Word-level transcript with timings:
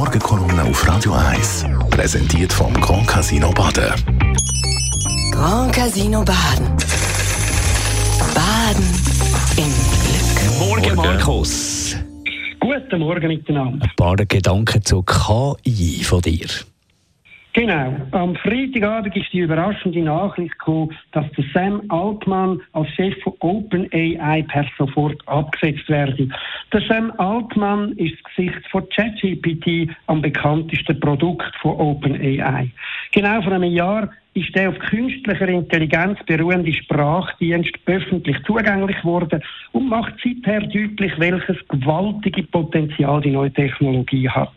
Morgenkolumne 0.00 0.64
auf 0.64 0.88
Radio 0.88 1.12
1. 1.12 1.66
Präsentiert 1.90 2.50
vom 2.50 2.72
Grand 2.72 3.06
Casino 3.06 3.50
Baden. 3.50 3.92
Grand 5.30 5.74
Casino 5.74 6.24
Baden. 6.24 6.68
Baden 8.34 8.84
im 9.58 9.70
Glück. 10.00 10.58
Morgen, 10.58 10.96
Markus. 10.96 11.96
Guten 12.60 12.98
Morgen 12.98 13.28
miteinander. 13.28 13.84
Ein 13.84 13.92
paar 13.94 14.16
Gedanken 14.16 14.82
zur 14.82 15.04
KI 15.04 16.02
von 16.02 16.22
dir. 16.22 16.48
Genau. 17.52 17.96
Am 18.12 18.36
Freitagabend 18.36 19.16
ist 19.16 19.32
die 19.32 19.40
überraschende 19.40 20.02
Nachricht 20.02 20.56
gekommen, 20.58 20.96
dass 21.12 21.24
der 21.32 21.44
Sam 21.52 21.82
Altman 21.88 22.60
als 22.72 22.88
Chef 22.90 23.14
von 23.22 23.34
OpenAI 23.40 24.42
per 24.42 24.66
sofort 24.78 25.16
abgesetzt 25.26 25.88
werde. 25.88 26.28
Der 26.72 26.80
Sam 26.82 27.12
Altman 27.18 27.92
ist 27.92 28.14
das 28.22 28.34
Gesicht 28.34 28.68
von 28.70 28.88
ChatGPT 28.90 29.90
am 30.06 30.22
bekanntesten 30.22 31.00
Produkt 31.00 31.54
von 31.60 31.72
OpenAI. 31.72 32.70
Genau 33.12 33.42
vor 33.42 33.52
einem 33.52 33.72
Jahr 33.72 34.10
ist 34.34 34.54
der 34.54 34.68
auf 34.68 34.78
künstlicher 34.78 35.48
Intelligenz 35.48 36.18
beruhende 36.26 36.72
Sprachdienst 36.72 37.72
öffentlich 37.86 38.36
zugänglich 38.46 38.96
geworden 38.98 39.42
und 39.72 39.88
macht 39.88 40.14
seither 40.22 40.60
deutlich, 40.60 41.12
welches 41.18 41.56
gewaltige 41.68 42.44
Potenzial 42.44 43.20
die 43.20 43.32
neue 43.32 43.52
Technologie 43.52 44.28
hat. 44.28 44.52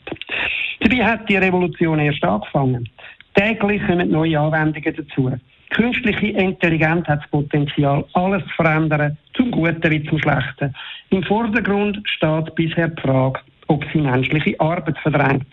Dabei 0.84 1.06
hat 1.06 1.30
die 1.30 1.38
Revolution 1.38 2.00
erst 2.00 2.24
angefangen. 2.24 2.90
Täglich 3.36 3.82
kommen 3.88 4.12
neue 4.12 4.40
Anwendungen 4.40 4.96
dazu. 4.96 5.32
Künstliche 5.70 6.28
Intelligenz 6.28 7.08
hat 7.08 7.22
das 7.22 7.30
Potenzial, 7.32 8.06
alles 8.14 8.44
zu 8.44 8.50
verändern, 8.56 9.18
zum 9.34 9.50
Guten 9.50 9.92
wie 9.92 10.04
zum 10.04 10.20
Schlechten. 10.20 10.76
Im 11.10 11.24
Vordergrund 11.24 12.00
steht 12.06 12.54
bisher 12.56 12.90
die 12.90 13.02
Frage, 13.02 13.40
ob 13.68 13.84
sie 13.92 14.02
menschliche 14.02 14.60
Arbeit 14.60 14.98
verdrängt. 15.00 15.48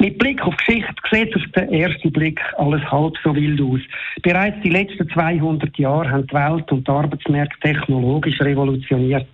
Mit 0.00 0.16
Blick 0.18 0.40
auf 0.46 0.56
Geschichte 0.56 0.94
sieht 1.12 1.36
auf 1.36 1.42
den 1.54 1.74
ersten 1.74 2.10
Blick 2.10 2.40
alles 2.56 2.82
halb 2.90 3.14
so 3.22 3.34
wild 3.34 3.60
aus. 3.60 3.80
Bereits 4.22 4.56
die 4.62 4.70
letzten 4.70 5.06
200 5.10 5.76
Jahre 5.76 6.10
haben 6.10 6.26
die 6.26 6.32
Welt 6.32 6.72
und 6.72 6.88
die 6.88 6.90
Arbeitsmärkte 6.90 7.60
technologisch 7.60 8.40
revolutioniert. 8.40 9.26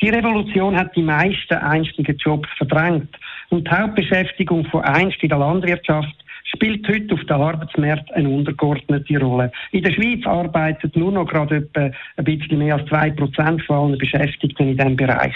Die 0.00 0.10
Revolution 0.10 0.78
hat 0.78 0.94
die 0.94 1.02
meisten 1.02 1.54
einstigen 1.54 2.16
Jobs 2.16 2.48
verdrängt 2.56 3.08
und 3.50 3.66
die 3.66 3.70
Hauptbeschäftigung 3.72 4.64
von 4.66 4.82
einst 4.82 5.20
in 5.20 5.30
der 5.30 5.38
Landwirtschaft 5.38 6.14
spielt 6.54 6.88
heute 6.88 7.14
auf 7.14 7.20
den 7.24 7.36
Arbeitsmarkt 7.36 8.12
eine 8.12 8.28
untergeordnete 8.28 9.18
Rolle. 9.18 9.52
In 9.72 9.82
der 9.82 9.92
Schweiz 9.92 10.24
arbeitet 10.26 10.96
nur 10.96 11.12
noch 11.12 11.26
gerade 11.26 11.56
etwa 11.56 11.90
ein 12.16 12.24
bisschen 12.24 12.58
mehr 12.58 12.74
als 12.76 12.88
zwei 12.88 13.10
Prozent 13.10 13.62
von 13.62 13.76
allen 13.76 13.98
Beschäftigten 13.98 14.68
in 14.68 14.76
diesem 14.76 14.96
Bereich. 14.96 15.34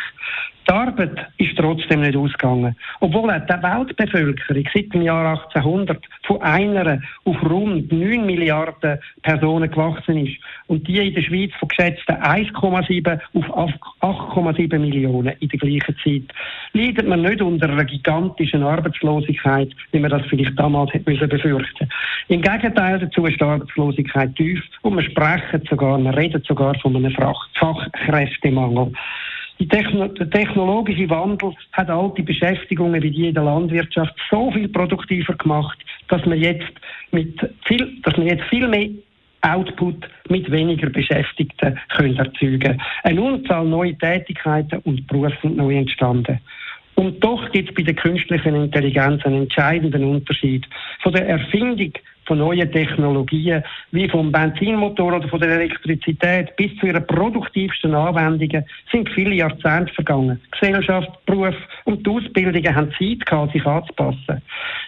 Die 0.69 0.74
Arbeit 0.74 1.28
ist 1.39 1.56
trotzdem 1.56 2.02
nicht 2.02 2.14
ausgegangen. 2.14 2.77
Obwohl 3.00 3.33
die 3.33 3.62
Weltbevölkerung 3.62 4.64
seit 4.74 4.92
dem 4.92 5.00
Jahr 5.00 5.30
1800 5.30 6.05
von 6.27 6.42
einer 6.42 7.00
auf 7.24 7.42
rund 7.42 7.91
9 7.91 8.27
Milliarden 8.27 8.98
Personen 9.22 9.70
gewachsen 9.70 10.27
ist 10.27 10.36
und 10.66 10.86
die 10.86 10.98
in 10.98 11.14
der 11.14 11.22
Schweiz 11.22 11.52
von 11.58 11.69
geschätzten 11.69 12.16
1,7 12.16 13.19
auf 13.52 13.72
8,7 14.02 14.78
Millionen 14.78 15.34
in 15.41 15.48
der 15.48 15.58
gleichen 15.58 15.96
Zeit, 16.05 16.36
leidet 16.74 17.08
man 17.08 17.22
nicht 17.22 17.41
unter 17.41 17.70
einer 17.70 17.86
gigantischen 17.86 18.62
Arbeitslosigkeit, 18.62 19.70
wie 19.92 20.00
man 20.00 20.11
das 20.11 20.27
vielleicht 20.28 20.58
damals 20.58 20.92
hätte 20.92 21.08
müssen 21.09 21.28
befürchten. 21.28 21.89
Im 22.28 22.42
Gegenteil 22.42 22.98
dazu 22.98 23.27
ist 23.27 23.41
die 23.41 23.45
Arbeitslosigkeit 23.45 24.34
tief 24.37 24.62
und 24.83 24.95
man 24.95 25.05
spricht 25.05 25.69
sogar, 25.69 25.98
man 25.98 26.14
redet 26.14 26.47
sogar 26.47 26.78
von 26.81 26.95
einem 26.97 27.14
Fachkräftemangel. 27.55 28.92
Techno 29.70 30.06
der 30.09 30.31
technologische 30.31 31.11
Wandel 31.11 31.53
hat 31.73 31.91
alte 31.91 32.23
Beschäftigungen 32.23 33.03
wie 33.03 33.11
die 33.11 33.29
in 33.29 33.34
der 33.34 33.45
Landwirtschaft 33.45 34.14
so 34.31 34.51
viel 34.53 34.69
produktiver 34.69 35.34
gemacht, 35.34 35.79
dass 36.09 36.25
man 36.27 36.39
jetzt 36.39 36.73
mit 37.11 37.39
viel, 37.64 38.01
dass 38.03 38.17
man 38.17 38.27
jetzt 38.27 38.45
viel 38.45 38.69
mehr 38.69 38.89
Output 39.42 40.09
mit 40.29 40.51
weniger 40.51 40.90
Beschäftigten 40.90 41.79
können 41.90 42.17
erzeugen. 42.17 42.80
Eine 43.05 43.23
Unzahl 43.23 43.64
neue 43.64 43.96
Tätigkeiten 43.96 44.80
und 44.85 45.07
Berufe 45.07 45.36
sind 45.42 45.57
neu 45.57 45.77
entstanden. 45.77 46.40
Und 46.98 47.23
doch 47.23 47.53
gibt 47.53 47.69
es 47.69 47.75
bei 47.77 47.85
der 47.85 47.95
künstlichen 47.95 48.57
Intelligenz 48.57 49.25
einen 49.25 49.42
entscheidenden 49.42 50.03
Unterschied. 50.03 50.67
Von 51.01 51.13
der 51.13 51.29
Erfindung 51.29 51.92
von 52.28 52.39
neuen 52.39 52.70
Technologien, 52.70 53.64
wie 53.90 54.08
vom 54.08 54.30
Benzinmotor 54.30 55.14
oder 55.14 55.28
von 55.28 55.40
der 55.40 55.50
Elektrizität 55.50 56.55
bis 56.56 56.77
zu 56.77 56.86
ihren 56.86 57.05
produktivsten 57.06 57.94
Anwendungen, 57.94 58.64
sind 58.92 59.08
viele 59.11 59.34
Jahrzehnte 59.34 59.92
vergangen. 59.94 60.40
Gesellschaft, 60.52 61.08
Beruf 61.27 61.56
und 61.84 62.06
die 62.06 62.11
Ausbildungen 62.11 62.77
haben 62.77 62.92
Zeit 62.98 63.27
gehabt, 63.27 63.52
sich 63.52 63.64
anzupassen. 63.66 64.42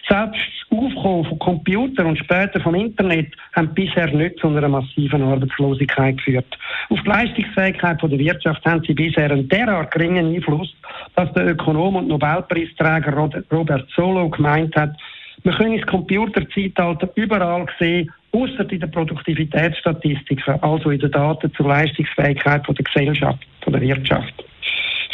Selbst 0.07 0.41
das 0.69 0.77
Aufkommen 0.77 1.25
von 1.25 1.39
Computern 1.39 2.07
und 2.07 2.17
später 2.17 2.59
vom 2.61 2.75
Internet 2.75 3.33
haben 3.55 3.73
bisher 3.73 4.07
nicht 4.07 4.39
zu 4.39 4.47
einer 4.47 4.67
massiven 4.69 5.21
Arbeitslosigkeit 5.21 6.17
geführt. 6.17 6.57
Auf 6.89 6.99
die 7.01 7.09
Leistungsfähigkeit 7.09 8.01
der 8.01 8.19
Wirtschaft 8.19 8.63
haben 8.65 8.81
sie 8.85 8.93
bisher 8.93 9.31
einen 9.31 9.49
derart 9.49 9.91
geringen 9.91 10.35
Einfluss, 10.35 10.73
dass 11.15 11.31
der 11.33 11.47
Ökonom 11.47 11.95
und 11.95 12.07
Nobelpreisträger 12.07 13.13
Robert 13.51 13.89
Solow 13.95 14.29
gemeint 14.29 14.75
hat, 14.75 14.95
wir 15.43 15.53
können 15.53 15.77
das 15.77 15.87
Computerzeitalter 15.87 17.09
überall 17.15 17.65
sehen, 17.79 18.11
außer 18.31 18.71
in 18.71 18.79
den 18.79 18.91
Produktivitätsstatistiken, 18.91 20.61
also 20.61 20.91
in 20.91 20.99
den 20.99 21.11
Daten 21.11 21.51
zur 21.53 21.67
Leistungsfähigkeit 21.67 22.63
der 22.67 22.75
Gesellschaft, 22.75 23.39
der 23.65 23.81
Wirtschaft. 23.81 24.33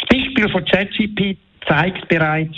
Das 0.00 0.08
Beispiel 0.08 0.48
von 0.50 0.64
ChatGPT 0.64 1.36
zeigt 1.66 2.08
bereits, 2.08 2.56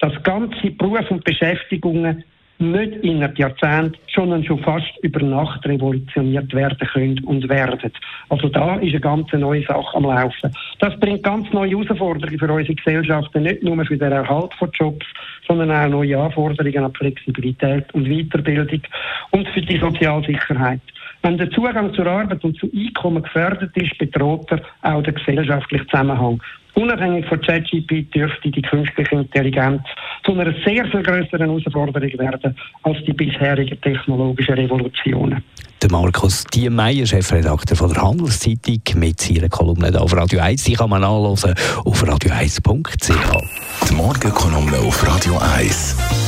dass 0.00 0.22
ganze 0.22 0.70
Berufe 0.70 1.14
und 1.14 1.24
Beschäftigungen 1.24 2.24
nicht 2.58 2.92
innerhalb 3.04 3.38
Jahrzehnten, 3.38 3.96
sondern 4.14 4.44
schon 4.44 4.58
fast 4.62 4.92
über 5.02 5.20
Nacht 5.24 5.64
revolutioniert 5.66 6.52
werden 6.52 6.88
können 6.92 7.24
und 7.24 7.48
werden. 7.48 7.92
Also 8.28 8.48
da 8.48 8.76
ist 8.76 8.90
eine 8.90 9.00
ganz 9.00 9.32
neue 9.32 9.64
Sache 9.64 9.96
am 9.96 10.04
Laufen. 10.04 10.52
Das 10.80 10.98
bringt 10.98 11.22
ganz 11.22 11.50
neue 11.52 11.70
Herausforderungen 11.70 12.38
für 12.38 12.52
unsere 12.52 12.74
Gesellschaften, 12.74 13.42
nicht 13.42 13.62
nur 13.62 13.84
für 13.84 13.96
den 13.96 14.12
Erhalt 14.12 14.52
von 14.54 14.70
Jobs, 14.72 15.06
sondern 15.46 15.70
auch 15.70 15.88
neue 15.88 16.18
Anforderungen 16.18 16.84
an 16.84 16.94
Flexibilität 16.94 17.92
und 17.94 18.08
Weiterbildung 18.08 18.82
und 19.30 19.48
für 19.48 19.62
die 19.62 19.78
Sozialsicherheit. 19.78 20.80
Wenn 21.28 21.36
der 21.36 21.50
Zugang 21.50 21.92
zur 21.92 22.06
Arbeit 22.06 22.42
und 22.42 22.56
zu 22.56 22.70
Einkommen 22.74 23.22
gefährdet 23.22 23.76
ist, 23.76 23.98
bedroht 23.98 24.50
er 24.50 24.62
auch 24.80 25.02
den 25.02 25.14
gesellschaftlichen 25.14 25.86
Zusammenhang. 25.90 26.42
Unabhängig 26.72 27.26
von 27.26 27.38
ChatGPT 27.42 28.14
dürfte 28.14 28.50
die 28.50 28.62
künstliche 28.62 29.14
Intelligenz 29.14 29.82
zu 30.24 30.32
einer 30.32 30.54
sehr 30.64 30.86
viel 30.86 31.02
größeren 31.02 31.40
Herausforderung 31.40 32.18
werden 32.18 32.56
als 32.82 33.04
die 33.04 33.12
bisherigen 33.12 33.78
technologischen 33.82 34.54
Revolutionen. 34.54 35.44
Der 35.82 35.90
Markus 35.90 36.44
Diemeyer, 36.44 37.04
Chefredakteur 37.04 37.76
von 37.76 37.92
der 37.92 38.02
Handelszeitung, 38.02 38.80
mit 38.94 39.20
seiner 39.20 39.50
Kolumne 39.50 40.00
auf 40.00 40.16
Radio 40.16 40.40
1. 40.40 40.64
Die 40.64 40.72
kann 40.72 40.88
man 40.88 41.04
anhören 41.04 41.54
auf 41.84 42.04
radio1.ch. 42.04 43.90
Die 43.90 43.94
Morgenkolumne 43.94 44.78
auf 44.78 45.06
Radio 45.06 45.36
1. 45.58 46.27